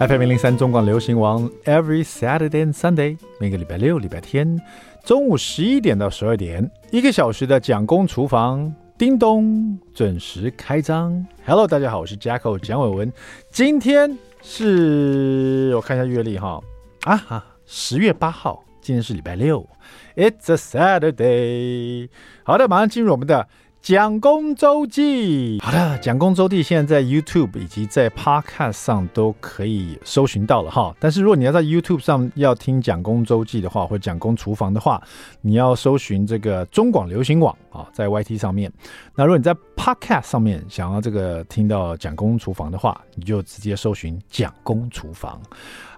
[0.00, 4.56] FM 零零三中广流行王，Every Saturday and Sunday，每个礼拜六、礼拜天
[5.02, 11.26] 中午十一点到十二点，一个小时的蒋公厨房，叮咚准时开张。
[11.44, 13.12] Hello，大家好，我是 Jacko 蒋伟文。
[13.50, 16.62] 今天是我看一下月历哈
[17.02, 19.68] 啊哈，十月八号，今天是礼拜六
[20.14, 22.08] ，It's a Saturday。
[22.44, 23.48] 好的，马上进入我们的。
[23.80, 30.94] 蒋公周记，好的，蒋公周记现在在 YouTube 以及在 Podcast 上都可以搜寻到了哈。
[31.00, 35.00] 但是如果你要在 YouTube 上要听蒋公周记的话，或者蒋公厨房的话，
[35.40, 38.70] 你要搜寻这个中广流行网啊，在 YT 上面。
[39.14, 45.40] 那如果你在 Podcast 上面想要这个听到蒋公厨房的话，你就直接搜寻蒋公厨房。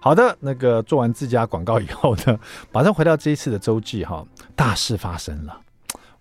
[0.00, 2.38] 好的，那个做完自家广告以后呢，
[2.70, 5.60] 马上回到这一次的周记哈，大事发生了。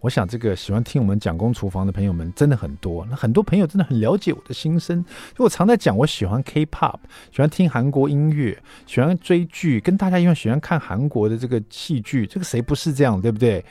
[0.02, 3.06] 我想，这个喜欢听我们讲工厨房的朋友们真的很多。
[3.10, 5.04] 那很多朋友真的很了解我的心声。
[5.38, 7.00] 就我常在讲，我喜欢 K-pop，
[7.32, 12.26] 喜欢听韩国音乐，喜欢追剧，跟大家一样喜欢看韩国的这个戏剧。
[12.26, 13.64] 这个谁不是这样，对不对？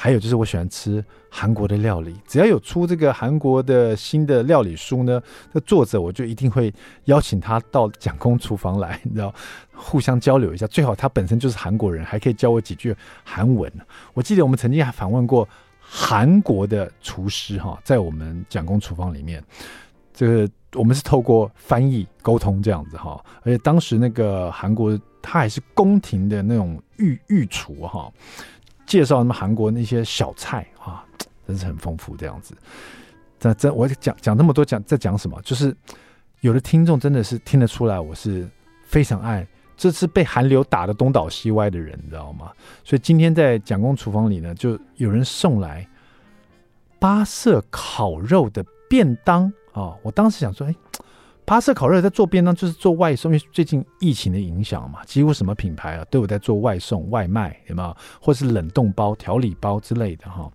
[0.00, 6.72] 还有就是我喜欢吃韩国的料理，只要有出这个韩国的新的料理书呢，那作者我就一定会
[7.06, 9.34] 邀请他到蒋公厨房来，你知道，
[9.74, 10.68] 互相交流一下。
[10.68, 13.70] 最好他本身就是韩国人，还可以教我几句韩文。
[14.14, 15.46] 我记得我们曾经还访问过
[15.80, 19.42] 韩国的厨师哈，在我们蒋公厨房里面，
[20.14, 28.08] 这个我们是透过翻译沟通这样子哈，而且当时那个韩国他还是宫廷的那种御御厨哈。
[28.88, 31.04] 介绍他们韩国那些小菜啊，
[31.46, 32.56] 真是很丰富这样子。
[33.38, 35.40] 这这我讲讲那么多，讲在讲什么？
[35.42, 35.76] 就是
[36.40, 38.48] 有的听众真的是听得出来，我是
[38.84, 42.50] 非常爱，这次被韩流打得东倒西歪的人，你知道吗？
[42.82, 45.86] 所以今天在蒋公厨房里呢，就有人送来
[46.98, 49.94] 八色烤肉的便当啊。
[50.02, 50.74] 我当时想说，哎。
[51.48, 57.96] 八色烤肉在做便当，就是做外送，因为最近疫情的影响嘛，几乎什么品牌啊都有在做外送、外卖，有没有？
[58.20, 60.46] 或是冷冻包、调理包之类的哈。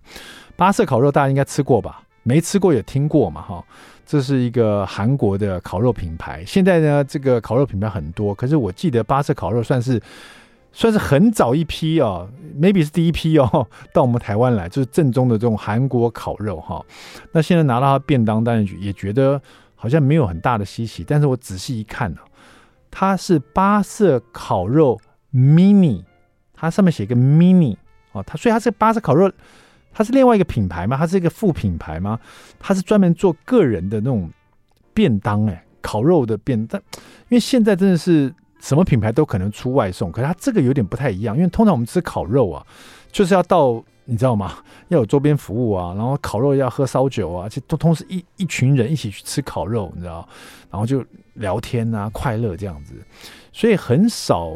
[0.54, 2.00] 八色烤肉大家应该吃过吧？
[2.22, 3.64] 没吃过也听过嘛哈。
[4.06, 10.00] 这是一个韩国的烤肉品牌，现在呢这个烤肉品牌很多，可是我记得八色烤肉算是
[10.72, 16.80] 算是很早一批哦，maybe 是第一批哦， 到我们台湾来就是正宗的这种韩国烤肉哈。
[17.32, 19.42] 那现在拿到它便当，当然也觉得。
[19.74, 22.20] 好像没有很大的稀奇，但是我仔细一看呢，
[22.90, 25.00] 它是八色烤肉
[25.32, 26.02] mini，
[26.54, 27.76] 它上面写个 mini
[28.12, 29.30] 哦，它所以它是八色烤肉，
[29.92, 30.96] 它是另外一个品牌吗？
[30.96, 32.18] 它是一个副品牌吗？
[32.58, 34.30] 它是专门做个人的那种
[34.92, 36.80] 便当哎，烤肉的便当，
[37.28, 42.66] 因为现在真的是什么品牌都可能出外送，可是它这个有点不太一样，因为通常我们吃烤肉啊，
[43.12, 43.84] 就是要到。
[44.06, 44.58] 你知道吗？
[44.88, 50.28] 要有周边服务啊，然后烤肉要喝烧酒啊，这都同时一一群人一起去吃烤肉，你知道，
[50.70, 51.04] 然后就
[51.34, 52.94] 聊天啊，快乐这样子，
[53.52, 54.52] 所以很少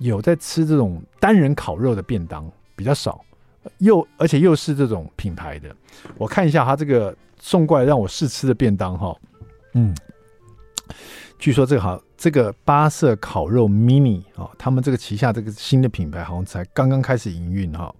[0.00, 3.24] 有在吃这种单人烤肉的便当，比较少，
[3.78, 5.74] 又而且又是这种品牌的。
[6.16, 9.16] 我看一下他这个送过来让我试吃的便当哈，
[9.74, 9.94] 嗯，
[11.38, 17.94] 据说这个好，这个八色烤肉 mini 啊，他们这个旗下这个新的品牌好像才刚刚开始营运哈。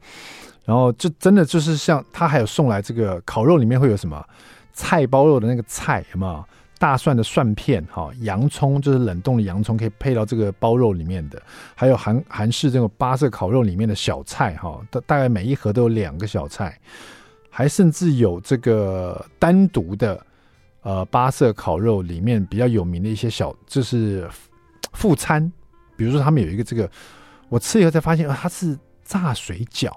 [0.64, 4.24] 然后就真的就是像他还有送来这个烤肉里面会有什么
[4.72, 6.44] 菜包肉的那个菜有没有？
[6.78, 11.38] 大蒜的蒜片哈，洋葱就是冷冻的洋葱可以配到这个包肉里面的，
[11.74, 16.80] 还有韩韩式这种八色烤肉里面的小菜哈，大大概每一盒都有两个小菜，
[17.50, 20.24] 还甚至有这个单独的
[20.80, 24.26] 呃八色烤肉里面比较有名的一些小就是
[24.94, 25.52] 副餐，
[25.98, 26.90] 比如说他们有一个这个，
[27.50, 29.90] 我吃以后才发现啊，它是炸水饺。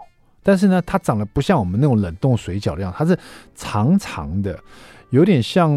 [0.44, 3.18] 但是呢，它长得不像我们那种冷冻水饺的样，它是
[3.56, 4.59] 长长的，
[5.09, 5.72] 有点像，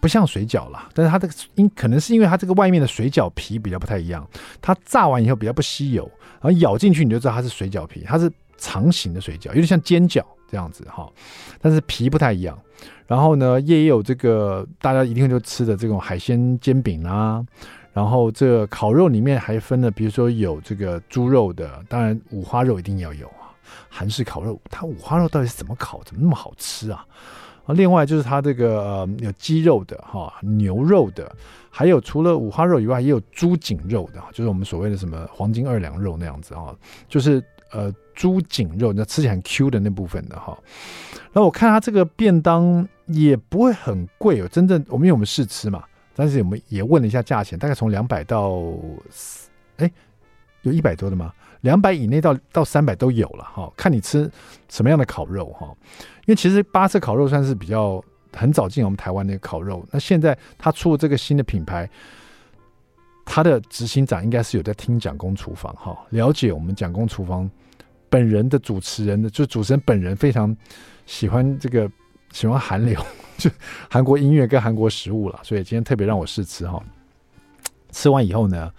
[0.00, 0.88] 不像水饺啦。
[0.92, 4.28] 但是它这个因可能是因为它这个外面的水饺皮比较不太一样，
[4.60, 6.02] 它炸完以后比较不吸油，
[6.40, 11.08] 然后咬进去你就知道它是水饺皮，它是长形的水饺，有点像煎饺这样子哈。
[11.60, 12.58] 但是皮不太一样。
[13.06, 17.44] 然后呢，也有这个大家一定就吃的这种海鲜煎饼啊。
[17.92, 23.50] 然后这烤肉里面还分了，比如说有这个猪肉的，当然五花肉一定要有啊。
[23.88, 27.04] 韩式烤肉，它五花肉到底是怎么烤，怎么那么好吃啊？
[27.66, 31.30] 啊，另外就是它这个呃有鸡肉的哈，牛肉的，
[31.68, 36.74] 还有除了五花肉以外，也有猪颈肉的，就是我们所谓的什么黄金二两肉那样子啊，
[37.08, 37.42] 就是
[37.72, 40.56] 呃猪颈肉，那吃起来很 Q 的那部分的哈。
[41.32, 45.82] 然后我看它这个便当也不会很贵哦，真正我们因为我们试吃嘛。
[46.20, 48.60] 但是我们也问了一下价钱，大概从两百到，
[49.78, 49.90] 哎，
[50.60, 51.32] 有一百多的吗？
[51.62, 54.30] 两百以内到到三百都有了哈，看你吃
[54.68, 55.66] 什么样的烤肉哈。
[56.26, 58.04] 因为其实八色烤肉算是比较
[58.36, 61.88] 很早进我们台湾的烤肉，那现在他出了这个新的品牌，
[63.24, 67.50] 他的执行长应该是有在听蒋公厨房哈，了解我们蒋公厨房
[68.10, 70.54] 本人的主持人的，就主持人本人非常
[71.06, 71.90] 喜欢这个
[72.32, 73.00] 喜欢韩流，
[73.38, 73.50] 就
[73.88, 76.82] 韩国音乐跟韩国食物了，所以今天特别让我试吃哈。
[77.92, 78.70] 吃完以后呢，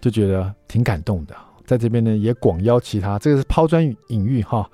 [0.00, 1.34] 就觉得挺感动的，
[1.64, 4.68] 在这边呢也广邀其他，这个是抛砖引玉哈，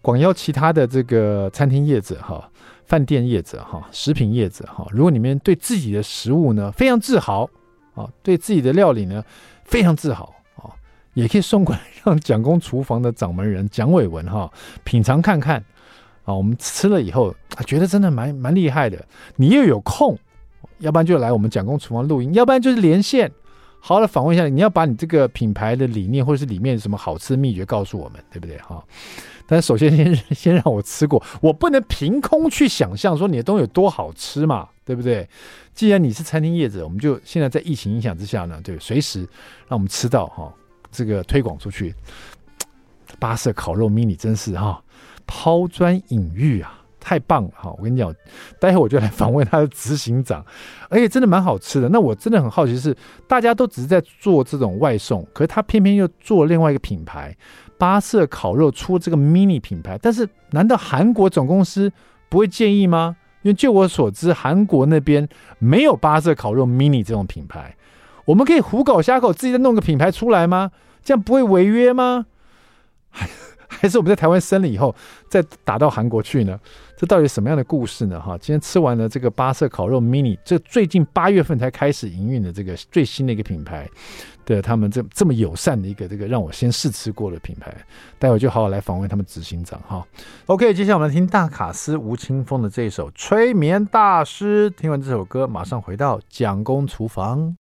[0.00, 2.50] 广邀其他的这个餐厅业者哈。
[2.86, 7.48] 饭店业者哈，食品业者哈，如果你们对自己的食物呢非常自豪
[7.94, 9.24] 啊，对自己的料理呢
[9.64, 10.68] 非常自豪啊，
[11.14, 14.52] 也可以送过来让蒋公厨房的掌门人蒋伟文哈
[14.84, 15.64] 品尝看看
[16.24, 16.34] 啊。
[16.34, 19.04] 我们吃了以后啊，觉得真的蛮蛮厉害的。
[19.36, 20.18] 你又有空，
[20.78, 23.30] 要不然就来我们蒋公厨房录音，要不然就是连线，
[23.80, 24.60] 好好的访问一下你。
[24.60, 28.82] 要把你这个品牌的理念或者是里面什么好吃的秘诀告诉我们，对不对哈？
[29.46, 35.28] 但是首先先 先让我吃过，我不能凭空去想象说你的东西有多好吃嘛，对不对？
[35.74, 39.20] 既然你是餐厅业者，我们就现在在疫情影响之下呢，对，随时
[39.68, 40.50] 让我们吃到哈，
[40.90, 41.94] 这个推广出去。
[43.18, 44.82] 巴色烤肉 mini 真是哈，
[45.26, 47.74] 抛砖引玉啊，太棒了哈！
[47.76, 48.14] 我跟你讲，
[48.58, 50.44] 待会我就来访问他的执行长，
[50.88, 51.88] 而且真的蛮好吃的。
[51.88, 52.96] 那我真的很好奇是，
[53.28, 57.36] 大家都只是在做这种外送，可是他偏偏又做另外一个品牌。
[57.76, 61.92] 八色烤肉出这个 mini 品牌，但是难道韩国总公司
[62.28, 63.16] 不会建议吗？
[63.42, 65.28] 因为就我所知，韩国那边
[65.58, 67.76] 没有八色烤肉 mini 这种品牌，
[68.24, 70.70] 我们可以胡搞瞎搞，自己再弄个品牌出来吗？
[71.02, 72.26] 这样不会违约吗？
[73.80, 74.94] 还是我们在台湾生了以后
[75.28, 76.58] 再打到韩国去呢？
[76.96, 78.20] 这到底什么样的故事呢？
[78.20, 83.88] 哈，今天吃完了这个八色烤肉 mini，这最近八月份才开始营运的这个最新的一个品牌。
[84.44, 87.74] 对他们这这么友善的一个这个让我先试吃过的品牌，
[88.18, 90.06] 待会就好好来访问他们执行长哈。
[90.46, 94.70] OK，接下来我们来听大卡司吴青峰的这一首《催眠大师》。
[94.74, 97.56] 听完这首歌，马上回到蒋公厨房。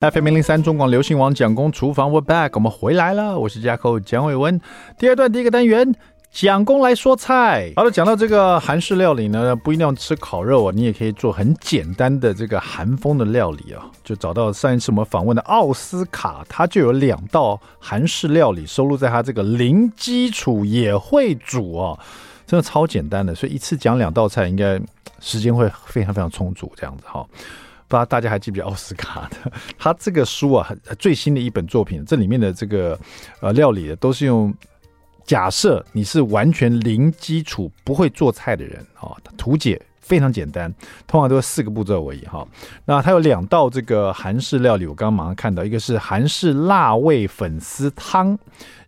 [0.00, 3.38] FM 零零三中广流行网蒋公厨房，We're back，我们回来了。
[3.38, 4.58] 我是 Jacko 蒋伟文。
[4.96, 5.94] 第二段第一个单元。
[6.30, 13.90] 蒋公来说菜，好了，讲到这个韩式料理呢，不一定要吃烤肉啊，你也可以做很简单的这个韩风的料理啊。
[14.02, 21.98] 就找到上一次我们访问的奥斯卡，他就有两道韩式料理收录在他这个零基础也会煮啊，
[22.46, 24.80] 真的超简单的，所以一次讲两道菜，应该
[25.20, 27.26] 时间会非常非常充足，这样子哈。
[27.90, 32.98] 不知道大家还记不记得奥斯卡的 他这个书啊，最新的一本作品，这里面的这个
[33.40, 34.54] 呃料理都是用。
[35.26, 40.72] 假设你是完全零基础不会做菜的人啊，图解非常简单，
[41.06, 42.44] 通常都是四个步骤而已哈。
[42.84, 48.36] 那它有两道这个韩式料理，我刚刚马上看到，一个是韩式辣味粉丝汤，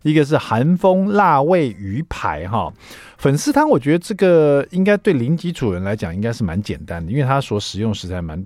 [0.01, 2.73] 一个是韩风辣味鱼排哈。
[3.17, 8.43] 粉丝汤我觉得这个应该对零基础人来讲应该是蛮简单的，因为它所使用食材蛮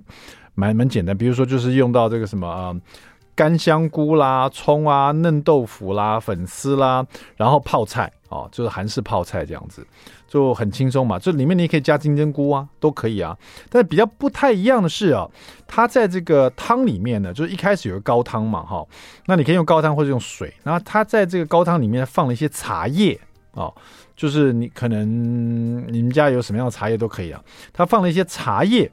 [0.57, 2.75] 蛮蛮简单，比如说就是用到这个什么啊。
[3.37, 7.05] 干香菇啦、葱啊、嫩豆腐啦、粉丝啦，
[7.35, 9.85] 然后泡菜哦，就是韩式泡菜这样子，
[10.27, 11.19] 就很轻松嘛。
[11.19, 13.37] 这里面你也可以加金针菇啊，都可以啊。
[13.69, 15.29] 但是比较不太一样的是啊，
[15.67, 18.83] 它在这个汤里面呢，就是一开始有个高汤嘛，哈，
[19.27, 20.51] 那你可以用高汤或者用水。
[20.63, 23.19] 然后它在这个高汤里面放了一些茶叶
[23.51, 23.71] 哦，
[24.15, 27.39] 就是你可能你们家有什么样的茶叶都可以啊。
[27.71, 28.91] 它放了一些茶叶。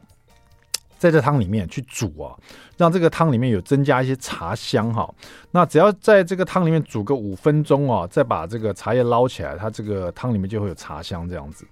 [1.04, 2.32] 在这汤里面去煮啊，
[2.78, 5.06] 让这个汤里面有增加一些茶香哈。
[5.50, 11.66] 那只要在这个汤里面煮个五分钟啊，再把这个茶叶捞起来，它这个汤里面就会有茶香这样子。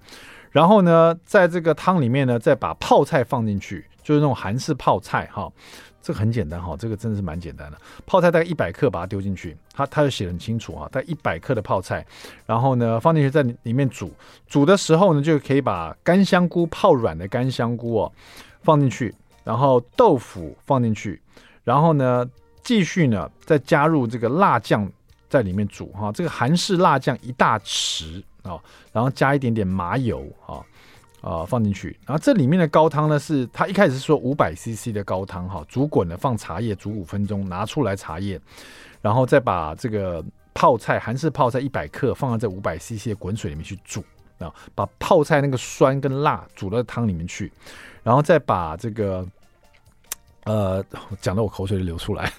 [0.50, 5.50] 然后呢，在这个汤里面呢，再把泡菜放进去，就是那种韩式泡菜哈。
[6.02, 7.78] 这个很简单哈，这个真的是蛮简单的。
[8.04, 12.04] 泡菜大概一百克，把它丢进去，它它就写得很清楚啊，大概一百克的泡菜，
[12.44, 14.12] 然后呢放进去在里面煮，
[14.46, 18.12] 煮的时候呢就可以把干香菇泡软的干香菇哦
[18.62, 19.14] 放进去。
[19.44, 21.20] 然后豆腐放进去，
[21.64, 22.28] 然后呢，
[22.62, 24.90] 继续呢，再加入这个辣酱
[25.28, 28.60] 在里面煮哈，这个韩式辣酱一大匙啊，
[28.92, 30.62] 然后加一点点麻油啊
[31.20, 38.40] 啊放进去，然后这里面的高汤呢，是他一开始是说五百 CC 的高汤哈，煮滚了放茶叶煮五分钟，拿出来茶叶，
[39.00, 44.04] 然后再把这个泡菜韩式泡菜一百克放到这五百 CC 的滚水里面去煮
[44.38, 47.50] 啊，把泡菜那个酸跟辣煮到汤里面去。
[48.02, 49.26] 然后再把这个，
[50.44, 50.84] 呃，
[51.20, 52.32] 讲的我口水都流出来。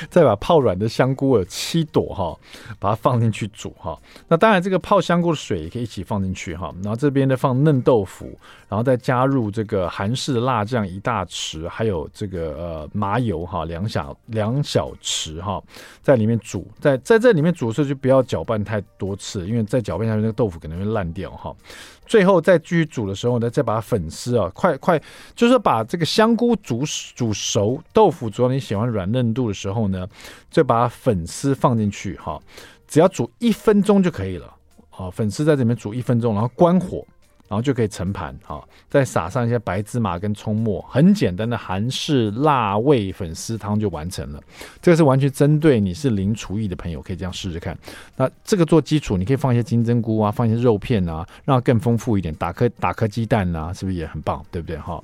[0.08, 2.36] 再把泡软的香菇有七朵哈，
[2.78, 3.98] 把它放进去煮哈。
[4.28, 6.72] 那当然，这个泡香菇的水也可以一起放进去哈。
[6.82, 8.38] 然后这边呢放嫩豆腐，
[8.68, 15.62] 然后再加入这个韩式辣酱一大匙，还有这个呃麻油哈两小两小匙哈，
[16.02, 16.66] 在里面煮。
[16.80, 21.54] 在在这里面煮的时候就不要搅拌太多次，因为再搅拌下去那个豆腐可能会烂掉哈。
[22.06, 25.00] 最后再继续煮的时候呢，再把粉丝啊，快快
[25.36, 26.82] 就是把这个香菇煮
[27.14, 30.06] 煮熟，豆腐煮到你喜欢软嫩度的时候呢，
[30.50, 32.40] 再把粉丝放进去哈，
[32.86, 34.54] 只要煮一分钟就可以了。
[34.88, 37.06] 好，粉丝在这里面煮一分钟，然后关火。
[37.48, 44.40] 然后就可以盛盘，好，再撒上一些白芝麻跟葱末，很简单的韩式辣味粉丝汤就完成了。
[44.80, 47.76] 这个是完全针对你是零厨艺的朋友，可以这样试试看。
[48.16, 52.32] 那这个做基础，你可以放一些金针菇啊，放一些肉片啊，让它更丰富一点。
[52.36, 54.46] 打颗打颗鸡蛋啊，是不是也很棒？
[54.52, 54.76] 对不对？
[54.76, 55.02] 哈。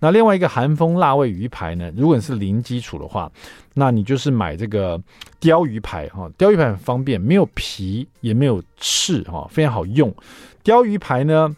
[0.00, 1.92] 那另外一个韩风辣味鱼排呢？
[1.96, 3.30] 如果你是零基础的话，
[3.74, 5.00] 那你就是买这个
[5.40, 6.30] 鲷鱼排哈。
[6.38, 10.14] 鲷鱼排很方便，没有皮也没有刺哈，非常好用。
[10.62, 11.54] 鲷鱼排呢？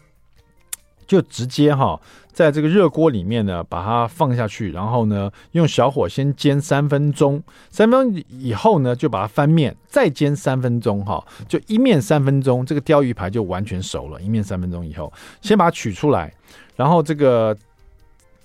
[1.07, 1.99] 就直接哈，
[2.31, 14.21] 在这个热锅里面呢，把它放下去，然后呢，用小火先煎三分钟，三分钟以后呢，就把它翻面，再煎三分钟哈，就一面三分钟，这个鲷鱼排就完全熟了。
[14.21, 16.33] 一面三分钟以后，先把它取出来，
[16.77, 17.53] 然后这个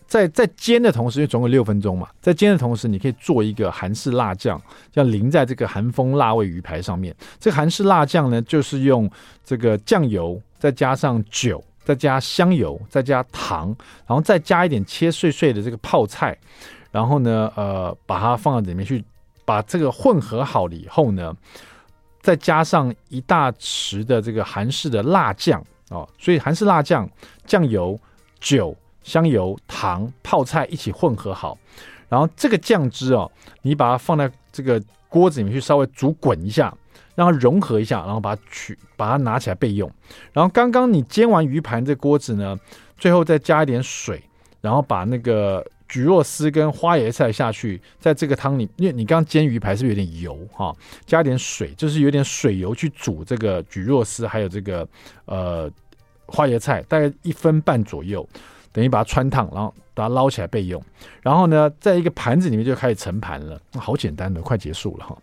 [0.06, 4.60] 在在煎的同时，因为总共六分钟嘛，在煎的同时，你可以做一个韩式辣酱，
[4.94, 7.14] 要淋在这个韩风辣味鱼排上面。
[7.38, 9.10] 这个韩式辣酱呢，就是用
[9.44, 11.62] 这个酱油再加上酒。
[11.86, 13.68] 再加香油，再加糖，
[14.08, 16.36] 然后再加一点切碎碎的这个泡菜，
[16.90, 19.04] 然后呢，呃，把它放到里面去，
[19.44, 21.32] 把这个混合好了以后呢，
[22.20, 27.08] 再加上一大匙的这个韩式的辣酱哦，所以韩式辣酱、
[27.46, 27.96] 酱油、
[28.40, 31.56] 酒、香油、糖、泡菜一起混合好，
[32.10, 33.30] 然后这个酱汁哦，
[33.62, 36.76] 你把它放在这个锅子里面去稍微煮滚一下。
[37.14, 39.90] 让它融合一下，然后把它取，把它拿起来备用。
[40.34, 42.54] 然后刚刚你煎完鱼盘这锅子呢，
[42.98, 44.22] 最后再加一点水，
[44.60, 54.86] 然后把那个蒟蒻丝跟花椰菜下去，在这个汤里，因为你刚煎鱼排是不是有点油哈、加点水，就是有点水油去煮这个蒟蒻丝，还有这个
[55.24, 55.70] 呃
[56.26, 58.28] 花椰菜，大概一分半左右，
[58.76, 60.82] 等于把它穿烫，然后把它捞起来备用。
[61.22, 65.16] 然后呢，在一个盘子里面就开始盛盘了，好简单的，快结束了哈。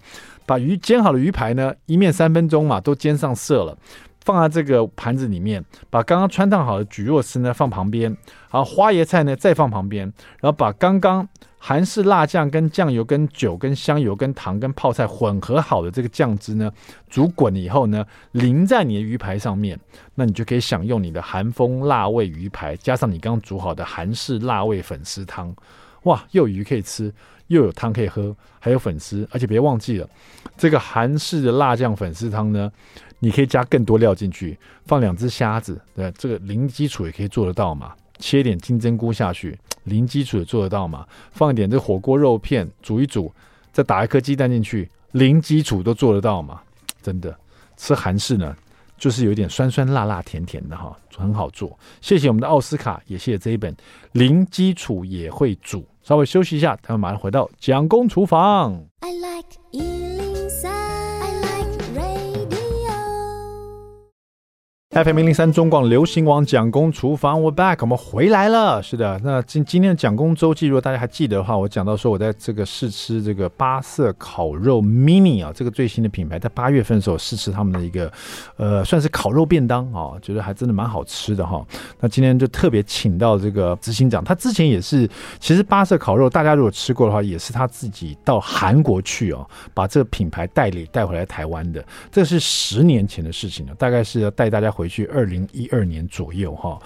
[0.48, 3.78] 把鱼煎好的鱼排呢，一面三分钟嘛，都煎上色了，
[4.24, 5.64] 放在这个盘子里面。
[5.90, 8.10] 把刚刚汆烫好的蒟蒻丝呢放旁边，
[8.52, 11.28] 然后花椰菜呢再放旁边，然后把刚刚
[11.58, 16.72] 韩式辣酱跟酱油跟酒跟香油跟糖跟泡菜混合好的这个酱汁呢，
[17.10, 19.80] 煮滚了以后呢，淋在你的鱼排上面，
[20.16, 25.56] 那你就可以享用你的韩风辣味鱼排，加上你刚刚煮好的韩式辣味粉丝汤，
[26.04, 27.14] 哇，又有鱼可以吃。
[27.48, 30.10] 又有汤可以喝，还有粉丝，而且别忘记了，
[30.58, 32.72] 这个韩式的辣酱粉丝汤呢，
[33.24, 37.94] 你可以加更多料进去，放两只虾子，对，这个零基础也可以做得到嘛。
[38.20, 41.08] 切点金针菇下去，零基础也做得到嘛。
[41.32, 43.32] 放一点这火锅肉片煮一煮，
[43.72, 46.62] 再打一颗鸡蛋进去，零基础都做得到嘛。
[47.02, 47.34] 真的，
[47.78, 48.54] 吃韩式呢，
[48.98, 51.80] 就是有点酸酸辣辣甜甜的哈，很好做。
[52.02, 53.74] 谢谢我们的奥斯卡，也谢谢这一本
[54.12, 55.86] 零基础也会煮。
[56.04, 58.84] 稍微休息一下，他们马上回到蒋公厨房。
[59.00, 60.03] I like
[64.94, 68.80] FM 零零三中广流行网蒋公厨房，We're back，我们回来了。
[68.84, 78.12] 是的，那今今天的蒋公周记，如果大家还记得的话，我讲到说我在这个试吃这个八色烤肉 mini 啊，这个最新的品牌，在八月份的时候试吃他们的一个
[78.56, 81.66] 呃，算是烤肉便当啊，觉得还真的蛮好吃的哈。
[82.00, 85.10] 那今天就特别请到这个执行长，他之前也是，
[85.40, 94.83] 其实八色烤肉大家如果吃过的话，也是他自己到韩国去哦，把这个品牌代理带回来台湾的，这是十年前的事情了，大概是要带大家回。
[94.84, 96.78] 回去二零一二年左右哈，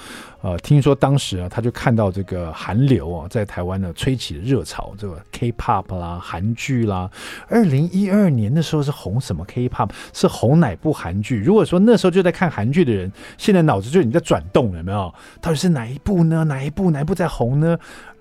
[0.42, 7.10] 呃，听说当时啊，他就看到这个韩流啊，在台湾呢吹起热潮，这个 K-pop 啦、韩剧啦。
[7.48, 9.90] 二零一二年的时候是红什么 K-pop？
[10.14, 11.40] 是红哪部韩剧？
[11.42, 15.12] 如果说那时候就在看韩剧的人，现在脑子就已经在转动了，有没有？
[15.42, 16.44] 到底是哪一部呢？
[16.44, 16.92] 哪一部？
[16.92, 17.76] 哪一部在红呢？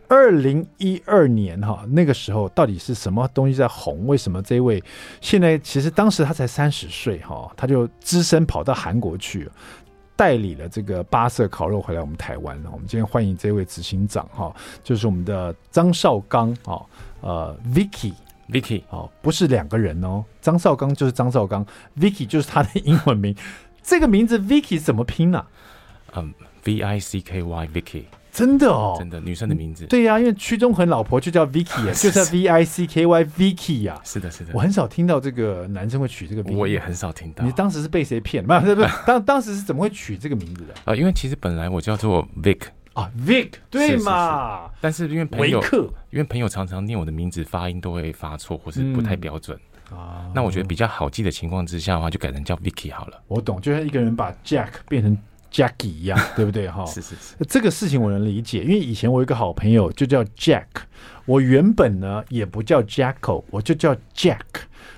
[0.08, 4.06] 二零一二年哈，那个时候到底是什么东西在红？
[4.06, 4.82] 为什么这位
[5.20, 9.48] 现在其实当时他才三十岁哈，他就只身跑到韩国去，
[10.14, 12.56] 代理了这个八色烤肉回来我们台湾。
[12.72, 16.80] 我们今天欢迎这位执行长哈，就是我们的张绍刚啊，
[17.20, 18.12] 呃，Vicky
[18.48, 21.66] Vicky 哦，不是两个人哦，张绍刚就是张绍刚
[21.98, 23.34] ，Vicky 就是他的英文名。
[23.82, 25.44] 这个名字 Vicky 怎么拼呢？
[26.14, 26.32] 嗯
[26.64, 28.04] ，V I C K Y Vicky。
[28.36, 29.86] 真的哦，真的女生的名字。
[29.86, 33.98] 对呀、啊，因为屈中恒老婆就叫 Vicky 啊， 就叫 V I C K Y Vicky 呀。
[34.04, 34.50] 是的，是的。
[34.52, 37.42] 我很少听到这个男生会取这个名字，我也很少听到。
[37.42, 38.44] 你当时是被谁骗？
[38.46, 40.74] 不是不是， 当当时是怎么会取这个名字的？
[40.84, 42.60] 啊，因为其实本来我叫做 Vic
[42.92, 44.70] 啊，Vic 对嘛？
[44.74, 45.62] 是是是，但是因为朋友，
[46.10, 49.58] 因为朋友常常念我的名字发音都会发错，或是不太标准。
[49.92, 53.18] 嗯、啊，那我觉得比较好记的情况之下的话，就改成叫 Vicky 好了。
[53.28, 55.16] 我懂，就像一个人把 Jack 变成。
[55.52, 56.68] Jackie 一样，对不对？
[56.68, 60.66] 哈， 是是是，这个事情我能理解，因为以前我有一个好朋友就叫 Jack，
[61.24, 64.38] 我原本呢也不叫 Jacko，我就叫 Jack。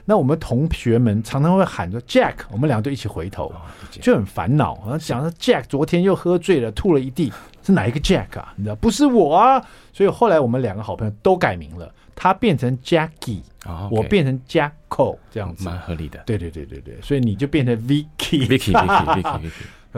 [0.05, 3.53] 那我们同学们常常会喊着 Jack，我们两个都一起回头，
[3.91, 4.75] 就很烦恼。
[4.83, 7.31] 然后讲说 Jack 昨天又喝醉了，吐了一地，
[7.63, 8.53] 是哪一个 Jack 啊？
[8.57, 9.63] 你知道不是我啊？
[9.93, 13.43] 所以后来我们两个好朋友都改名了，他变成 Jackie，
[13.91, 16.23] 我变成 Jacko，这样子蛮合理的。
[16.25, 19.51] 对对对对对，所以你就变成 Vicky，Vicky，Vicky，Vicky。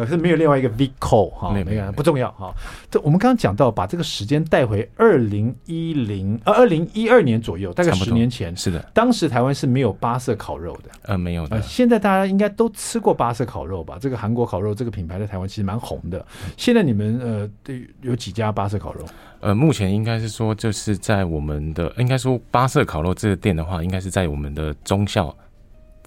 [0.05, 2.55] 可是没有另外一个 Vico 哈，没有，不重要哈。
[2.91, 8.57] 这我们刚刚讲到，把这个时间带回二零一零呃二零一二年左右，大概十年前。
[8.57, 11.57] 是的，当时台湾是没有八色烤肉的，呃，没有的。
[11.57, 13.99] 呃，现在大家应该都吃过八色烤肉吧？
[14.01, 16.25] 这个韩国烤肉这个品牌在台湾其实蛮红的。
[16.57, 19.05] 现在你们呃，对，有几家八色烤肉？
[19.41, 25.35] 呃，目前应该是说，就是在我们的应该说八色烤肉这个店的话，应该是在我们的忠孝。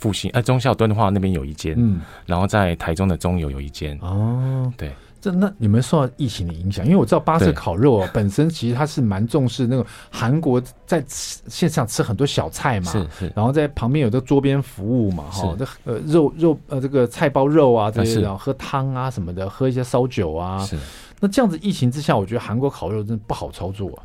[0.03, 3.97] 复兴哎，忠孝敦化那边有一间，嗯，然后在台中的中友有一间。
[4.01, 4.91] 哦，对，
[5.21, 6.83] 这那你们受到疫情的影响？
[6.83, 20.77] 因为我知道巴士烤肉啊， 本身其实它是蛮重视那个韩国在线上吃很多小菜嘛，是是，然后在旁边有个桌边服务嘛，哈，这呃肉肉呃这个菜包肉啊这些，然后喝汤啊什么的，喝一些烧酒啊，是，
[21.21, 24.03] 那这样子疫情之下，我觉得韩国烤肉真的不好操作啊。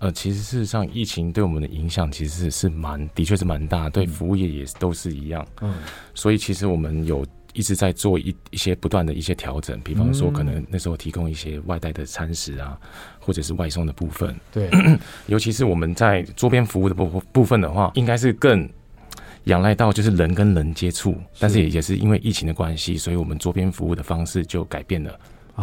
[0.00, 5.46] 呃，其实事实上，疫情对我们的影响其实是是蛮，的确是蛮大，对服务业也都是一样。
[5.60, 5.74] 嗯，
[6.14, 12.78] 所以其实我们有一直在做一一些不断的一些调整，比方说可能那时候提供一些外带的餐食啊，
[13.18, 14.34] 或者是外送的部分。
[14.50, 14.70] 对，
[15.26, 18.66] 尤其是我们在桌边服务的部部分的话，应该是更
[19.44, 25.18] 仰赖到就是人跟人接触，但是也也是因为疫情的关系，所以我们桌边服务的方式就改变了。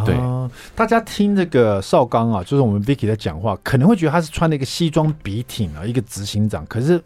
[0.05, 7.01] 对、啊，大家听这个邵刚啊，就是我们 Vicky 在讲话，可能会觉得他是穿了一个西装笔挺啊，一个执行长，可是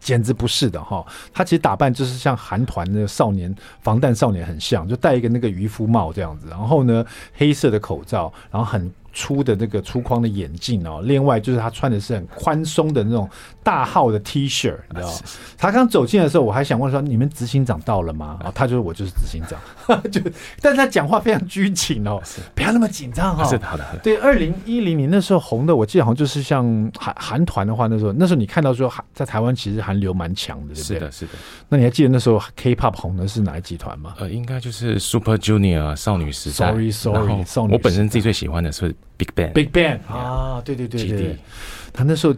[0.00, 1.04] 简直不是的哈。
[1.32, 11.00] 他其实打扮就是像韩团的少年防弹少年很像，就戴一个那个渔夫帽这样子，然后呢黑色的口罩，然后很粗的那个粗框的眼镜哦。
[11.02, 13.28] 另外就是他穿的是很宽松的那种
[13.62, 15.18] 大号的 T 恤，你知道吗？
[15.56, 19.58] 他刚走进的时候，我还想问说：“你们执行长到了吗？”啊，他就是：“我就是执行长。”
[20.10, 20.20] 就，
[20.60, 22.20] 但是他讲话非常拘谨哦，
[22.54, 23.44] 不要那么紧张哈。
[23.44, 23.84] 是的，好的。
[24.02, 26.64] 对，二零一零年那时候红的，我记得好像就是像
[26.98, 30.98] 韩韩团的话，那时候那时候你看到说韩在台湾其实韩流蛮强的，对不对？
[30.98, 31.32] 是的，是的。
[31.68, 34.14] 那你还记得那时候 K-pop 红的是哪一集团吗？
[34.18, 36.72] 呃，应该就是 Super Junior 少女时代。
[36.72, 37.44] Sorry，Sorry。
[37.70, 38.94] 我本身自己最喜欢的是
[39.52, 39.98] Big Bang。
[40.08, 41.38] 啊，对对对对，
[41.92, 42.34] 他那时候。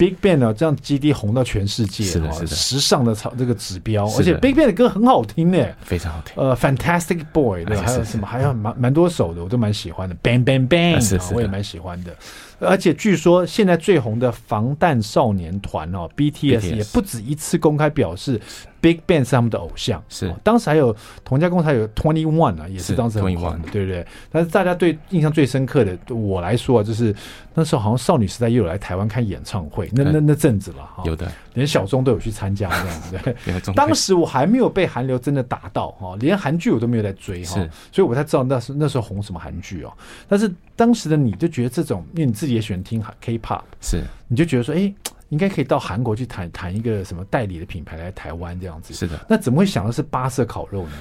[0.00, 6.42] Big Bang 呢，这样 GD 红到全世界，是的，是的，时尚的超这个指标，而且 Big Bang 的歌很好听呢，非常好听。
[6.42, 7.82] 呃，Fantastic Boy 对吧？
[7.82, 8.26] 还有什么？
[8.26, 10.16] 还有蛮蛮多首的，我都蛮喜欢的。
[10.22, 12.16] Bang Bang Bang，我也蛮喜欢的。
[12.60, 18.40] 而且据说现在最红的防弹少年团哦，BTS 也不止一次公开表示。
[18.82, 24.06] Big Bang 是他们的偶像，是、哦、当时还有同家公司还有 Twenty One 啊，也是当时很红的，对不对？
[24.32, 27.14] 但是大家对印象最深刻的，我来说啊，就是
[27.52, 33.18] 那时候好像少女时代又有来台湾看演唱会，那那那阵子了哈，有的，连小钟都有去参加这样子。
[33.22, 37.56] 对， 当时我还没有被韩流真的打到哈，连韩剧我都没有在追哈，
[37.92, 39.92] 所以我才知道那时那时候红什么韩剧哦。
[40.26, 44.92] 但是当时的你就觉得这种，因为你自己也喜欢听 K-pop，是，你就觉得说，哎。
[45.30, 48.92] 应该可以到韩国去谈谈一个什么代理的品牌来台湾这样子。
[48.92, 50.92] 是的，那怎么会想的是八色烤肉呢？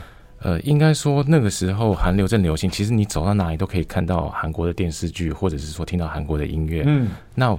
[0.41, 6.83] 呃，应该说那个时候韩流正流行，其实你走到哪里都可以看到韩国的电视剧，或者是说听到韩国的音乐。
[6.85, 7.57] 嗯，那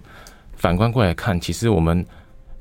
[0.55, 2.07] 反观过来看，其实我们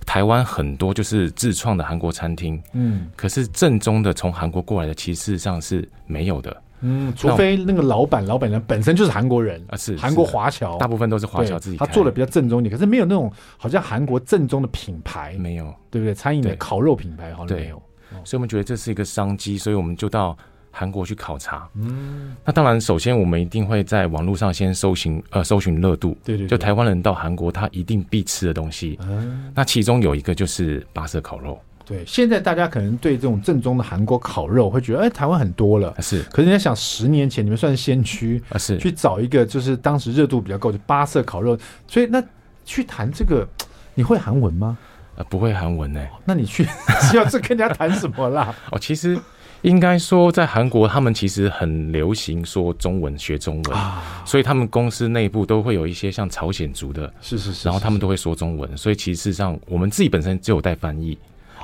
[0.08, 2.60] 台湾很多就是自创的韩国餐厅。
[2.74, 6.63] 嗯，可是正宗的从韩国过来的，其实事实上是没有的。
[6.81, 16.13] 嗯，除非那个老板，老板人本身就是韩国人啊，是韩国华侨，大部分都是华侨自己，他做的比较正宗一点，可是没有那种好像韩国正宗的品牌，没有，对不对？
[16.13, 17.81] 餐饮的烤肉品牌好像没有，
[18.23, 20.37] 所以我们觉得这是一个商机，所以我们就到
[20.71, 21.67] 韩国去考察。
[21.75, 31.59] 嗯，那当然，首先我们一定会在网络上先搜寻，呃，搜寻热度，对对，就台湾人到韩国他一定必吃的东西，嗯，那其中有一个就是八色烤肉。
[31.89, 36.21] 对，现在大家可能对这种正宗的韩国烤肉会觉得，哎，台湾很多了，是。
[36.32, 42.23] 可是人家想，十年前你们算是先驱啊，是去找一个就是当时热度比较高的八色烤肉，所以那
[42.63, 43.47] 去谈这个，
[43.95, 44.78] 你会韩文吗？
[45.15, 45.99] 呃，不会韩文呢。
[46.25, 46.63] 那你去
[47.10, 48.56] 需要是跟人家谈什么啦？
[48.71, 49.19] 哦，其实
[49.63, 61.17] 应该说，在韩国他们其实很流行说中文，学中文啊，所以他们公司内部都会有一些像朝鲜族的，是是是，然后他们都会说中文，所以其实上我们自己本身就有带翻译。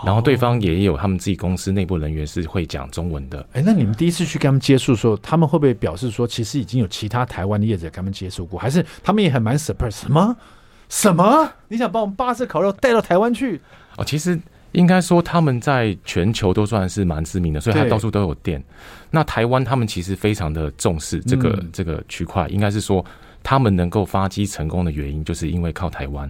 [0.05, 3.45] 然后对方也有他们自己公司内部人员是会讲中文的。
[3.53, 9.91] 哎，那你们第一次去跟他们接触的时候，他们会不会表示说，其实已经有其他台湾的业者跟他们接触过，还是他们也很蛮 surprise？
[9.91, 10.37] 什么？
[10.87, 11.51] 什么？
[11.67, 13.59] 你想把我们八色烤肉带到台湾去？
[13.97, 14.39] 哦，其实
[14.73, 18.63] 应该说他们在全球都算是蛮知名的，所以他到处都有店。
[19.09, 23.03] 那台湾他们其实非常的重视这个、嗯、这个区块，应该是说。
[23.45, 26.27] 他们能够发迹成功的原因，就是因为靠台湾，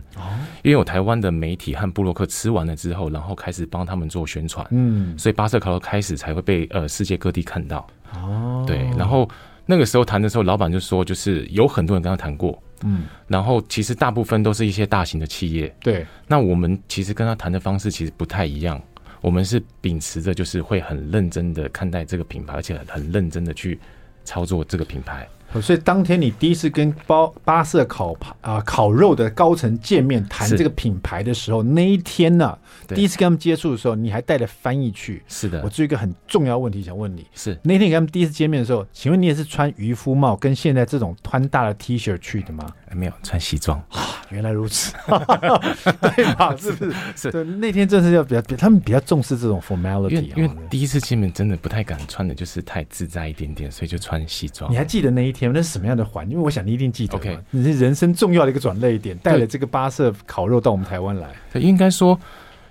[0.64, 7.88] 因为有台湾的媒体和布洛克吃完了之后，然后开始帮他们做宣传，嗯，所以巴塞卡罗开始才会被呃世界各地看到。
[8.16, 9.30] 哦，对，然后
[9.66, 16.06] 那个时候谈的时候，老板就说，就是有很多人跟他谈过，嗯，然后其实大部分都是一些大型的企业，对。
[16.28, 18.82] 那我们其实跟他谈的方式其实不太一样，
[19.22, 23.80] 我们是秉持着就是会很认真的看待这个品牌，而且很认真的去
[24.26, 25.26] 操作这个品牌。
[25.62, 35.24] 所以当天你第一次跟包巴色烤啊烤肉的高层见面谈这个品牌的时候，那一天呢、啊，第一次跟他们接触的时候，你还带着翻译去。
[35.28, 42.66] 是的，我有一个很重要问题想问你，是那天跟他们第一次见面的时候，请问你也是穿渔夫帽跟现在这种宽大的 T 恤去的吗？
[42.94, 44.94] 没有，穿西装啊，原来如此，
[46.16, 46.56] 对吧？
[46.56, 46.94] 是不是？
[47.16, 54.72] 是对，那天正是要比较，他们比较重视这种 formality，因为，因为第一次见面真的不太敢穿的，就是太自在一点点，所以就穿西装。
[54.72, 56.34] 你还记得那一天那是什么样的环境？
[56.34, 61.30] 因为我想你一定记得，OK，你是人生重要的一个转捩点，带了这个巴色烤肉到我们台湾来。
[61.52, 62.20] 对，应该说，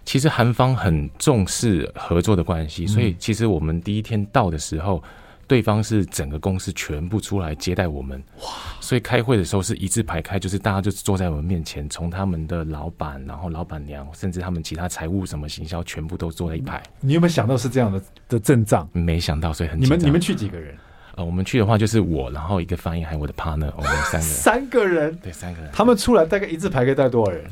[0.05, 5.03] 其实韩方很重视合作的关系，所以其实我们第一天到的时候。
[5.47, 8.47] 对方是整个公司全部出来接待我们，哇！
[8.81, 16.83] 所以开会的时候是一字排开，就是大家就坐在我们面前，从他们的老板，然后老板娘，甚至他们其他财务什么行销，全部都坐在一排。
[16.99, 18.89] 你有没有想到是这样的的阵仗？
[18.93, 20.75] 没想到，所以很你们你们去几个人？
[21.16, 24.24] 呃，我们去的话就是我，然后一个翻译，还有我的 partner，我们三个人。
[24.35, 25.70] 三个人，对，三个人。
[25.72, 27.44] 他们出来大概一字排可以带多少人？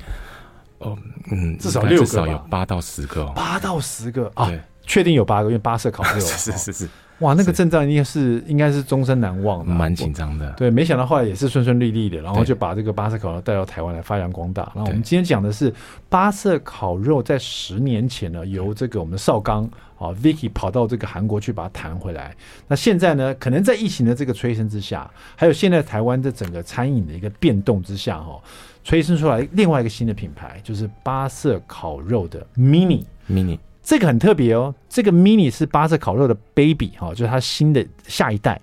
[0.79, 0.99] 哦，
[1.31, 4.51] 嗯，至少六个，至少有八到十个，八到十个啊，
[4.85, 6.89] 确定有八个，因为八色烤肉，是是是是。
[7.19, 10.51] 哇，那个阵仗应该是应该是终身难忘的，蛮紧张的。
[10.57, 14.65] 对，没想到后来也是顺顺利利的，然后就把这个巴色烤肉带到台湾来发扬光大。
[14.75, 15.73] 然后我们今天讲的是
[16.09, 19.71] 巴色烤肉，在十年前呢，由这个我们的少刚
[20.03, 22.35] 啊 Vicky 跑到这个韩国去把它弹回来。
[22.67, 28.41] 那现在呢，可能在疫情的这个催生之下，还有现在台湾的整个餐饮的一个变动之下，哈，
[28.83, 33.59] 催生出来另外一个新的品牌，就是巴色烤肉的 Mini Mini。
[33.85, 38.61] 这个很特别哦，这个 mini 是巴色烤肉的 baby 哈，就是它新的下一代。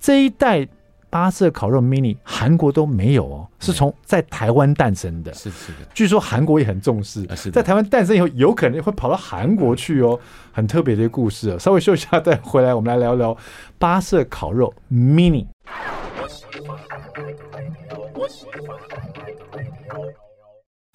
[0.00, 0.66] 这一代
[1.12, 5.30] 巴色烤肉 mini 韩国都没有哦，是从在台湾诞生的。
[5.34, 7.22] 是是的，据说韩国也很重视。
[7.52, 10.18] 在台湾诞生以后，有可能会跑到韩国去哦，
[10.52, 11.58] 很特别的一个故事哦。
[11.58, 13.36] 稍微休息一下再回来，我们来聊聊
[13.78, 15.46] 巴色烤肉 mini。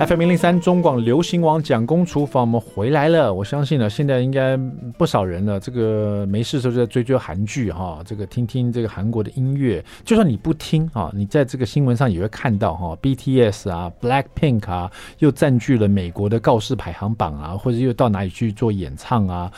[0.05, 3.33] FM 零零三中广流行网蒋公厨房，我们回来了。
[3.33, 4.55] 我相信呢，现在应该
[4.95, 9.83] 不少人呢，这个没事的时候就在追追韩剧哈，这个听听这个韩国的音乐。
[10.05, 19.51] 就算你不听啊，你在这个新闻上也会看到哈，BTS 啊，Blackpink 啊，又占据了美国的告示排行榜啊，或者又到哪里去做演唱啊。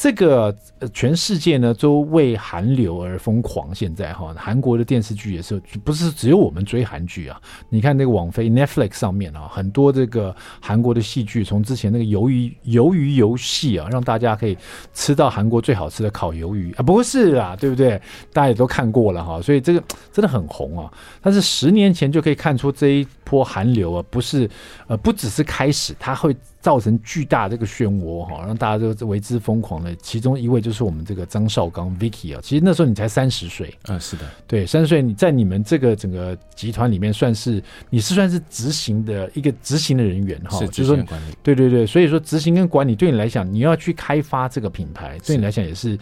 [0.00, 0.56] 这个
[0.94, 3.74] 全世界呢都为韩流而疯狂。
[3.74, 7.38] 现在哈，韩国的电视剧也是，不是只有我们追韩剧啊？
[7.68, 14.56] 你看那个网飞 Netflix 上面啊，很多这个韩国的戏剧，从之前那个鱿鱼鱿鱼游戏啊，让大家可以
[14.94, 18.00] 吃到韩国最好吃的烤鱿鱼啊，不是啊，对不对？
[18.32, 20.90] 大家也都看过了哈，所以这个真的很红啊。
[21.20, 24.48] 但是十年前就可以看出这一波韩流啊，不是
[24.86, 26.34] 呃，不只是开始，它会。
[26.60, 29.94] 造成巨大这个漩涡哈，让大家都为之疯狂的。
[29.96, 45.98] 其中一位就是我们这个张绍刚 Vicky 啊，其实那时候你才三十岁，嗯，是的，对，三十岁你在你们这个整个集团里面算是你是算是执行的一个执行的人员哈，是就是说管理，对对对，所以说执行跟管理对你来讲，你要去开发这个品牌，对你来讲也是。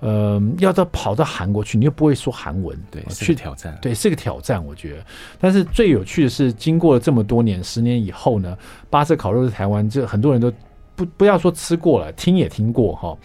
[0.00, 5.04] 呃，要到跑到韩国去，你又不会说韩文，对，去挑战，对，是个挑战，我觉得。
[5.40, 8.56] 但是最有趣的是，经过了这么多年，十年以后呢，
[8.90, 10.52] 巴色烤肉在台湾，就很多人都
[10.94, 13.16] 不不要说吃过了，听也听过哈。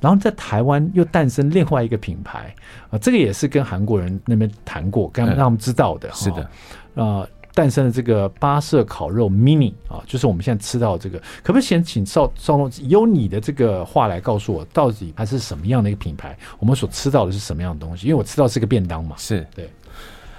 [0.00, 2.54] 然后在台湾又诞生另外一个品牌
[2.90, 6.48] 啊，这个也是跟韩国人那边谈过，跟让他们知道的，是的，啊。
[6.94, 16.36] 呃诞生了这个巴色烤肉 mini 啊，就是我们现在吃到的这个，可不可以先请邵邵东用你的这个话来告诉我，到底它是什么样的一个品牌？
[16.58, 18.08] 我们所吃到的是什么样的东西？
[18.08, 19.70] 因为我吃到是个便当嘛，是对。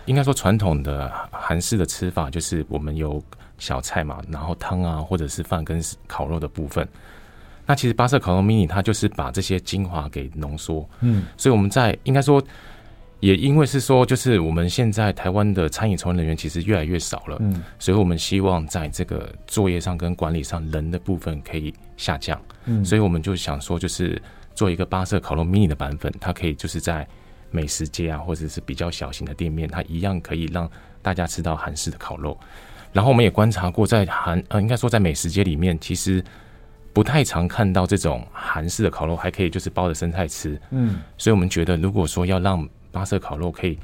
[0.06, 3.24] 应该说传统的韩式的吃法就是我们有
[3.58, 6.86] 小菜嘛，然后汤啊，或者是饭跟烤肉的部分。
[7.66, 12.44] 那其实巴色烤肉 mini 它就是把这些精华给浓缩，嗯，所以我们在应该说。
[13.22, 24.22] 也因为是说，就是我们现在台湾的餐饮从业人员其实越来越少了，嗯，所以我们希望在这个作业上跟管理上人的部分可以下降，嗯，所以我们就想说，就是
[24.54, 27.08] 做一个巴色烤肉 mini 的版本，它可以就是在
[27.52, 30.70] 美食街啊，或者是比较小型的店面，它一样可以让
[31.02, 32.38] 大家吃到韩式的烤肉。
[32.92, 36.24] 然后我们也观察过，在韩呃，应该说在美食街里面，其实
[36.94, 43.78] 不太常看到这种韩式的烤肉还可以就是包着生菜吃，嗯，所以我们觉得如果说要让八色烤肉可以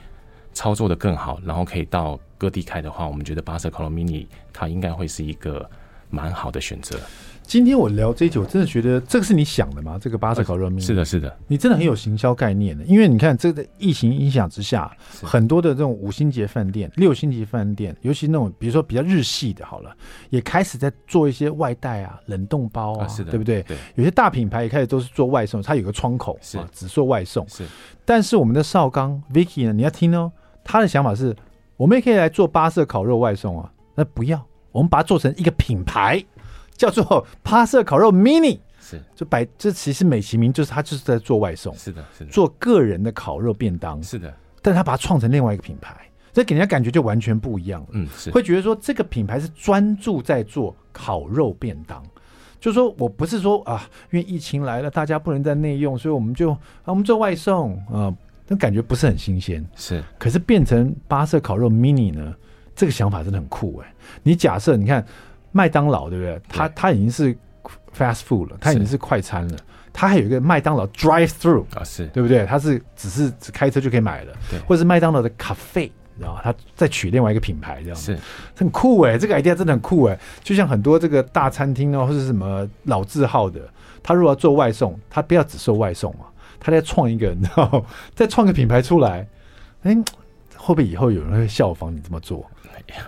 [0.54, 5.70] 操作的更好，然后可以到各地开的话，我们觉得八色烤肉 mini 它应该会是一个
[6.10, 6.98] 蛮好的选择。
[7.52, 10.00] 今天我聊这一集，我真的觉得这个是你想的吗？
[10.02, 10.80] 这个八色烤肉 mini？
[10.80, 12.86] 是的，是的，你真的很有行销概念的。
[12.86, 14.90] 因为你看，这个疫情影响之下，
[15.22, 19.94] 很多的这种五星级饭店、六星级饭店，尤其那种比如说比较日系的，好了，
[20.30, 23.62] 也开始在做一些外带啊、冷冻包啊，是的，对不对？
[23.64, 23.76] 对。
[23.96, 27.46] 有些大品牌也开始都是做外送，它有个窗口是、啊、只做外送。
[27.50, 27.66] 是。
[28.06, 29.74] 但是我们的少刚 Vicky 呢？
[29.74, 30.32] 你要听哦，
[30.64, 31.36] 他的想法是，
[31.76, 33.70] 我们也可以来做八色烤肉外送啊。
[33.94, 36.24] 那不要，我们把它做成一个品牌。
[36.82, 39.00] 叫做八色烤肉 mini，是。
[39.16, 45.96] 就摆这其实美其名就是他就是在做外送，是的，是的，做个人的烤肉便当，是的，但他把它创成另外一个品牌，
[46.34, 48.32] 这给人家感觉就完全不一样了，嗯，是。
[48.32, 52.04] 会觉得说这个品牌是专注在做烤肉便当，
[52.60, 58.12] 就是说我不是说啊，因为疫情来了，大家不能在内用，所以我们就啊我们做外送啊，
[58.48, 62.34] 那感觉不是很新鲜，是，可是变成巴色烤肉 mini 呢，
[62.76, 65.06] 这个想法真的很酷哎，你假设你看。
[65.52, 66.42] 麦当劳对不对？
[66.50, 67.36] 它它已经是
[67.98, 69.58] fast food 了，它已经是快餐了。
[69.94, 72.46] 它还有一个麦当劳 drive through 啊，是对不对？
[72.46, 78.20] 它是只是只开车就可以买了，对，或者是麦当劳的咖啡，然后它再取另外一个品牌这样子，是
[78.56, 80.20] 很酷哎、欸，这个 idea 真的很酷哎、欸。
[80.42, 83.60] 就像很多这个大餐厅哦，或者是什么老字号的，
[84.02, 86.26] 他如果要做外送，他不要只做外送嘛，
[86.58, 87.86] 他再创一个，你知道，
[88.16, 89.28] 再创个品牌出来，
[89.84, 89.94] 哎，
[90.56, 92.50] 会不会以后有人会效仿你这么做？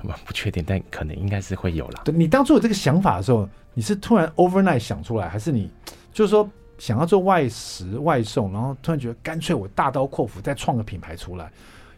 [0.03, 2.01] 我不确定，但可能应该是会有啦。
[2.05, 5.69] 对，你当初有这个想法的时候，你是突然 overnight 想出来，还是你
[6.11, 11.51] 就是说想要做外食外送，然后突然觉得干脆我大刀阔斧再创个品牌出来？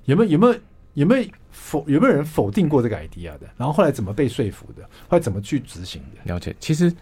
[0.05, 0.55] 有没有有没有
[0.93, 3.41] 有没有否有没有人否定过这个 idea 的？
[3.57, 4.83] 然后后来怎么被说服的？
[5.07, 6.33] 后来怎么去执行的？
[6.33, 6.93] 了解，其实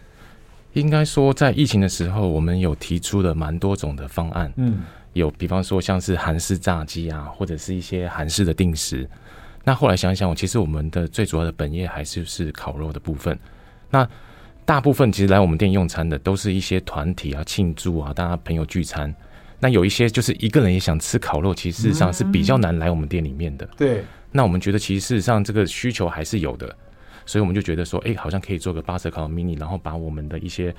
[0.73, 4.51] 应该说在疫情的时候，我们有提出了蛮多种的方案。
[4.55, 4.81] 嗯，
[5.13, 9.07] 有比方说像是韩式炸鸡啊，或者是一些韩式的定食。
[9.63, 13.37] 那后来想一想，我其实我们的最主要的本业还是是烤肉的部分。
[13.89, 14.07] 那
[14.65, 19.13] 大部分其实来我们店用餐的都是一些团体啊、庆祝啊、大家朋友聚餐。
[19.59, 23.65] 那有一些就是一个人也想吃烤肉，其实事实上是比较难来我们店里面的。
[23.77, 24.03] 对。
[24.31, 26.75] 那我们觉得其实事实上这个需求还是有的，
[27.25, 30.75] 所以我们就觉得说，哎，好像可以做个八色烤肉 mini，然后把我们的一些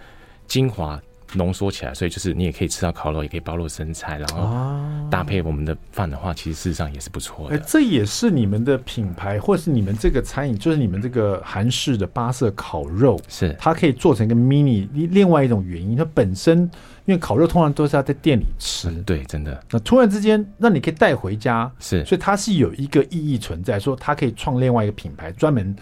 [0.47, 1.01] 精华。
[1.35, 7.57] 浓缩起来，所以就是你也可以吃到烤肉，也可以包肉生菜，然后搭配我们的饭的话，其实事实上也是不错的。
[7.57, 14.89] 哎，这也是你们的品牌，或是你们这个餐饮，就是你们这个韩式的八色烤肉，是它可以做成一个 mini。
[15.11, 16.59] 另外一种原因，它本身
[17.05, 19.63] 因为烤肉通常都是要在店里吃，嗯、对，真的。
[19.71, 25.75] 那突然之间那你可以带回家，是，所以它是有一个意义存在，说它可以创另外一个品牌，专门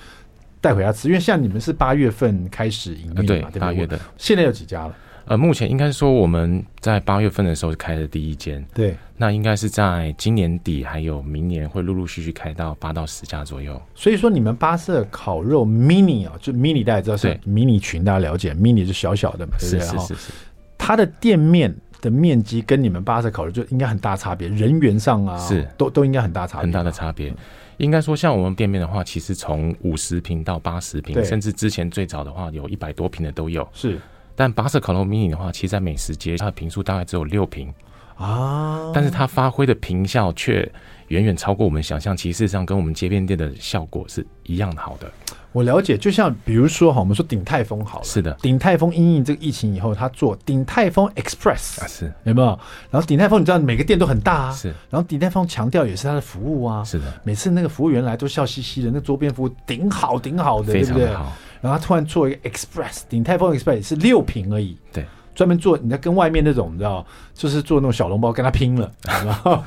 [0.60, 1.08] 带回家吃。
[1.08, 4.94] 因为像你们是八月份开始营运嘛，对，八月的，现在有几家了？
[5.24, 13.80] 呃，目前应该是说我们在八月份的时候开的第一间，对，那应该是在今年底还有明年会陆陆续续开到八到十家左右。
[13.94, 19.80] 所以说你们八色烤肉 mini 啊，就 mini 大家知道是迷你群，大家了解，mini 是小小的嘛，对不对？
[19.80, 20.32] 是是是是。
[20.76, 27.32] 它的店面的面积跟你们巴色烤肉就应该很大差别，人员上啊，是都都应该很大差别，很大的差别。
[27.76, 33.66] 应该说像我们店面的话，其实从五十平到八十平，甚至之前最早的话有一百多平的都有。
[33.72, 34.00] 是。
[34.34, 37.72] 但巴色烤肉 mini 的话，其实在美食街，它的坪数大概只有六坪
[38.16, 40.70] 啊，但是它发挥的坪效却
[41.08, 42.16] 远远超过我们想象。
[42.16, 45.10] 其实事实上跟我们街边店的效果是一样好的。
[45.52, 52.58] 我了解，就像比如说哈，我们说鼎泰丰好了，是的，鼎泰丰因应这个疫情以后，他做鼎泰丰 Express 啊，是有没有？
[52.90, 54.68] 然后鼎泰丰你知道每个店都很大啊，是。
[54.88, 61.22] 然后鼎泰丰强调也是他的服务啊，是的，每次那个服务员来都笑嘻嘻的，那桌边服务顶好顶好的，非常好，对不对？
[61.62, 69.62] 然后他突然做一个 Express，鼎泰丰 Express 是六瓶而已，对，专门做，你在跟外面那种你知道，就是做那种小笼包跟他拼了， 然后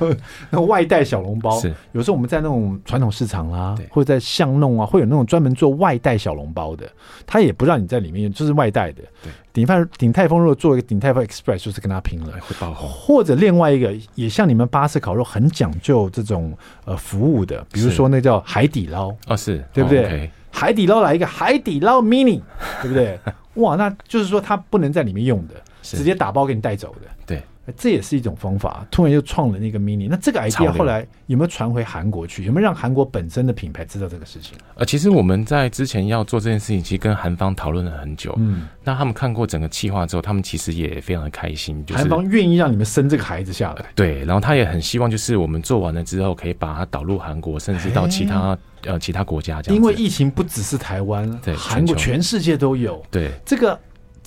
[0.50, 1.74] 那外带小笼包，是。
[1.92, 6.86] 有时候我们在那种传统市场啦，或者在巷弄啊，会有那种专门做外带小笼包的，
[7.26, 9.02] 他也不让你在里面，就是外带的。
[9.22, 12.88] 对，鼎泰鼎泰丰如果做一个鼎泰丰 Express，就是跟他拼了，会爆红。
[12.88, 19.64] 或者另外一个也像你们巴士烤肉很讲究这种呃服务的，比如说那叫海底捞啊，是。
[19.72, 20.04] 对不对？
[20.04, 22.40] 哦 okay 海底捞来一个海底捞 mini，
[22.82, 23.18] 对不对？
[23.54, 27.08] 哇，那就是说它不能在里面用的，直接打包给你带走的。
[27.26, 27.42] 对。
[27.76, 30.06] 这也是一种方法，突然又创了那个 mini。
[30.08, 32.44] 那这个 idea 后来有没有传回韩国去？
[32.44, 34.56] 有没有让韩国本身的品牌知道这个事情？
[34.76, 38.32] 呃，其实我们在之前要做这件事情，其实跟韩方讨论了很久。
[38.38, 41.84] 嗯，那他们看过整个计划之后，他们其实也非常的开心。
[41.84, 43.86] 就是韩方愿意让你们生这个孩子下来。
[43.96, 49.76] 对，然后他也很希望，就是我们做完了之后，可以把它导入韩国，甚至到其他、欸、呃其他国家这样。
[49.76, 53.04] 因为疫情不只是台湾，对，韩国全世界都有。
[53.10, 53.78] 对，这个。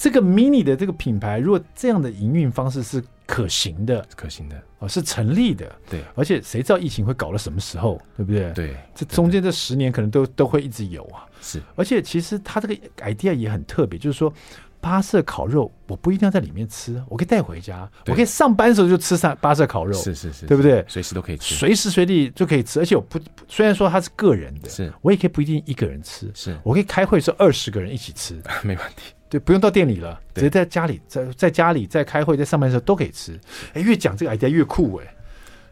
[0.02, 6.02] 这个 mini 的这个品牌，如果这样的营运方式是可行的，可行的哦，是成立的，对。
[6.16, 8.50] 而且谁知道疫情会搞到什么时候，对不对？
[8.54, 11.28] 对，这中间这十年可能都都会一直有啊。
[11.42, 14.34] 是，而且其实他这个 idea 也很特别，就是说。
[14.82, 20.84] 巴色烤肉，我不一定要在里面吃，我可以带回家，我可以上班的时候就吃上巴色烤肉，是是是，对不对？
[20.88, 24.92] 随时都可以吃，随时随地就可以吃，而且我不虽然说它是个人的，是。
[25.02, 26.58] 我也可以不一定一个人吃，是。
[26.64, 33.38] 我可以开会的时候二十个人一起吃， 没问题，对，不用到店里了，直接在家里，在在家里在开会，在上班的时候都可以吃。
[33.74, 35.16] 哎，越讲这个 idea 越酷哎，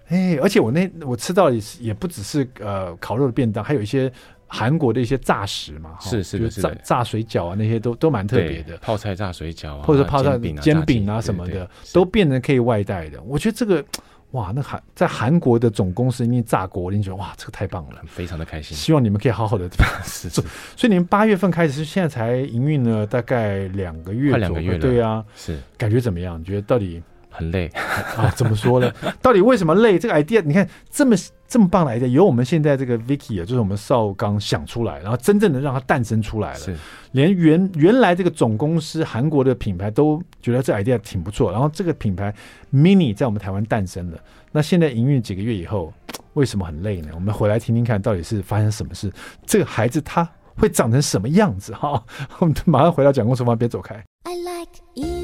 [0.10, 4.12] 哎，而且我那我吃到也也不只是呃烤肉的便当，还有一些。
[4.48, 8.78] 韩国的一些炸食嘛，是是的，是炸炸水饺啊，那些都都蛮特别的。
[8.78, 13.22] 泡菜炸水饺啊，或者泡菜煎饼啊什么的，都变成可以外带的。
[13.24, 13.84] 我觉得这个
[14.32, 18.76] 哇，那韩在韩国的总公司因为炸锅，你觉得哇，这个太棒了，非常的开心。
[18.76, 19.70] 希望你们可以好好的
[20.04, 20.42] 是，是。
[20.76, 24.80] 所以你们八月份开始，是现在才营运了大概两个月，快两个月了。
[24.80, 26.40] 对啊，是感觉怎么样？
[26.40, 27.02] 你觉得到底？
[27.38, 27.68] 很累
[28.16, 28.34] 啊？
[28.36, 28.92] 怎么说呢？
[29.22, 30.00] 到底为什么累？
[30.00, 31.16] 这个 idea，你看这么
[31.48, 36.60] 这么棒的 idea，由我们现在这个 Vicky 啊，就是我们邵刚想出来，然后真正的让它诞生出来了。
[36.60, 36.76] 是，
[37.12, 42.34] 连原原来这个总公司韩国的品牌都觉得这 idea 挺不错，然后这个品牌
[42.74, 44.18] Mini 在我们台湾诞生了。
[44.52, 45.94] 那现在营运几个月以后，
[46.34, 47.10] 为什么很累呢？
[47.14, 49.12] 我们回来听听看，到底是发生什么事？
[49.46, 51.72] 这个孩子他会长成什么样子？
[51.74, 52.04] 哈，
[52.40, 53.96] 我们马上回到讲公厨房，别走开。
[54.24, 55.17] I like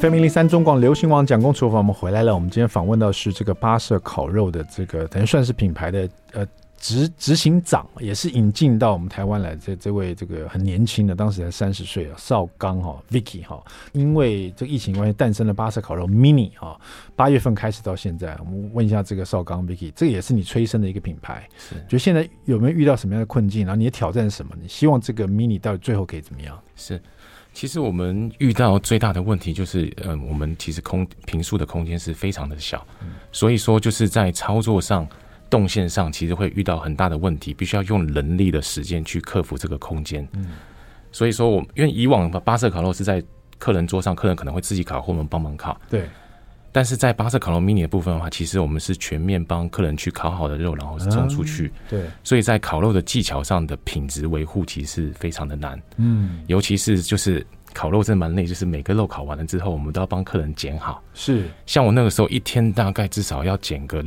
[0.00, 2.34] FM 零零三中广流行网蒋公厨房，我们回来了。
[2.34, 6.46] 我们今天访问到是这个巴色烤肉的这个等于算是品牌的呃
[6.78, 16.80] 执执行长，也是引进到我们台湾来这这位这个很年轻的，当时才三十岁啊，邵刚哈 Vicky 哈，因为这个疫情关系诞生了巴色烤肉 Mini 哈，
[17.14, 23.66] 八月份开始到现在，我们问一下这个邵刚 Vicky，这个也是你催生的一个品牌，是，就现在有没有遇到什么样的困境？
[23.66, 24.56] 然后你的挑战是什么？
[24.58, 26.58] 你希望这个 Mini 到底最后可以怎么样？
[26.76, 26.98] 是。
[27.52, 32.84] 其实我们遇到最大的问题就是，嗯，我们其实空平数的空间是非常的小，
[33.30, 35.06] 所以说就是在操作上、
[35.48, 40.26] 动线上，其实会遇到很大的问题，必须要用人力的时间去克服这个空间。
[40.32, 40.52] 嗯，
[41.12, 43.22] 所以说我因为以往巴色烤肉是在
[43.58, 45.80] 客人桌上，客人可能会自己烤或我们帮忙烤。
[45.88, 46.08] 对。
[46.72, 51.66] 但是在巴塞烤肉 mini 的部分的话，其实我们是全面帮客人去烤好的肉，然后是送出去。
[51.66, 55.80] 嗯、对，所以在烤肉的技巧上的品质维护，其实是非常的难。
[55.98, 61.02] 嗯，尤其是就是烤肉真的蛮累，就是每个肉烤完了之后，我们都要帮客人剪好。
[61.14, 64.02] 是，像我那个时候一天大概至少要剪个。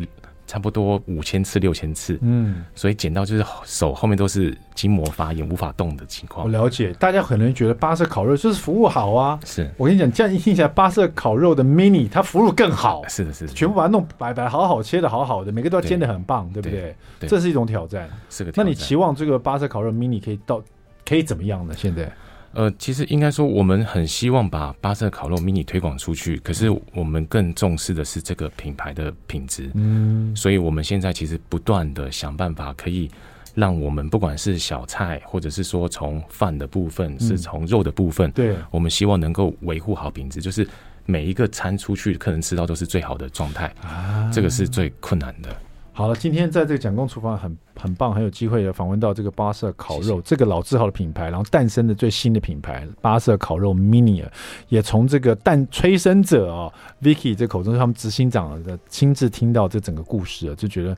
[0.47, 6.45] 差不多五千次、六千次，嗯，所以剪到就是手后面都是筋膜发炎、无法动的情况。
[6.45, 17.29] 我了解，大家可能觉得巴色烤肉就是服务好啊，是我跟你讲，这样一听起来，巴色烤肉的 mini 它服务更好，是的，是的，全部把它弄白白好好切的好好的，每个都要煎的很棒，对，对不对，对？
[17.29, 18.65] 这是一种挑战，是个挑战。
[18.65, 20.61] 那你期望这个巴色烤肉 mini 可以到
[21.07, 21.73] 可以怎么样呢？
[21.77, 22.11] 现在？
[22.55, 29.69] 呃，其实应该说，我们很希望把巴色烤肉 mini 推广出去，可是我们更重视的是这个品牌的品质。
[29.73, 33.11] 嗯，所以我们现在其实不断的想办法，可以
[33.53, 40.65] 让我们不管是小菜，或者是说从饭的部分，是从肉的部分，对，我们希望能够维护好品质，就是
[41.05, 43.67] 每一个餐出去，客人吃到都是最好的状态。
[43.81, 45.49] 啊，这个是最困难的。
[45.91, 54.23] 好了，今天在这个蒋公厨房很很棒，很有机会的访问到这个巴色烤肉这个老字号的品牌，然后诞生的最新的品牌巴色烤肉 Mini，
[54.69, 60.95] 也从这个诞催生者啊、哦、Vicky 这口中，他们执行长的亲自听到这整个故事啊，就觉得。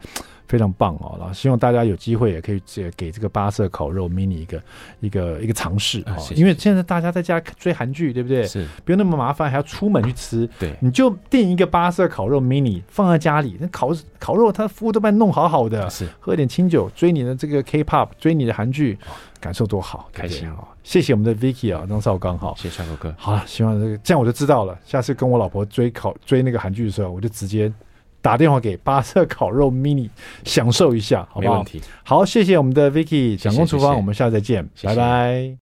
[0.48, 2.62] 非常棒哦，然后希望大家有机会也可以
[2.96, 4.64] 给这个巴色烤肉 mini 一个
[5.02, 8.48] 一个一个尝试啊，因为现在大家在家追韩剧，对不对？
[8.48, 10.50] 是，不用那么麻烦，还要出门去吃。
[10.58, 18.98] 对，你就订一个巴色烤肉 mini 放在家里，那烤烤肉它服务都帮你弄好好的，是，喝点清酒，追你的这个 K-pop，追你的韩剧，
[19.40, 20.58] 感受多好，开心啊！
[20.84, 23.14] 谢谢我们的 Vicky 啊，张绍刚哈，谢谢绍哥。
[23.18, 27.72] 好了，希望这个这样我就知道了，下次跟我老婆追烤追那个韩剧的时候，我就直接。
[28.20, 30.10] 打电话给巴色烤肉 mini，
[30.44, 31.54] 享受一下，好不好？
[31.54, 31.82] 没问题。
[32.04, 35.56] 好，谢谢我们的 Vicky，蒋公厨房，我们下次再见，拜拜。